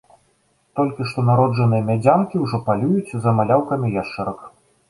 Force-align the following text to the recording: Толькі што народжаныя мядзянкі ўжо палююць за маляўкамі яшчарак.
Толькі 0.77 1.05
што 1.11 1.25
народжаныя 1.27 1.83
мядзянкі 1.89 2.43
ўжо 2.47 2.63
палююць 2.71 3.15
за 3.27 3.35
маляўкамі 3.41 3.93
яшчарак. 4.01 4.39